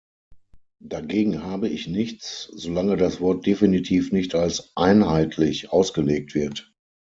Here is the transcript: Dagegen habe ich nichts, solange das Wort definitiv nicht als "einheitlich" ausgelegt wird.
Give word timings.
Dagegen 0.83 1.43
habe 1.43 1.69
ich 1.69 1.85
nichts, 1.85 2.49
solange 2.55 2.97
das 2.97 3.21
Wort 3.21 3.45
definitiv 3.45 4.11
nicht 4.11 4.33
als 4.33 4.75
"einheitlich" 4.75 5.71
ausgelegt 5.71 6.33
wird. 6.33 6.73